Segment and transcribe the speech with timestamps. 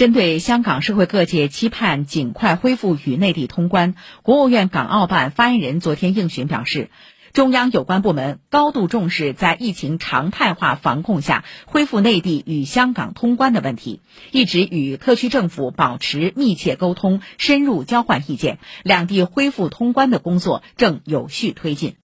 [0.00, 6.88] 针对香港社会各界期盼尽快恢复与内地通关国务院港澳办发言人昨天应询表示
[7.34, 14.00] 中央有关部门高度重视在疫情常态化防控下恢复内地与香港通关的问题
[14.30, 21.96] 一直与特区政府保持密切沟通深入交换意见两地恢复通关的工作正有序推进。